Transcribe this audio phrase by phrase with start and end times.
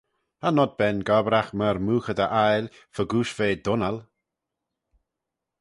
[0.39, 3.97] Cha nod ben gobbragh myr moogheyder aile fegooish ve dunnal.